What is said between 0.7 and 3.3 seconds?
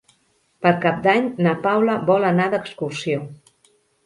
Cap d'Any na Paula vol anar d'excursió.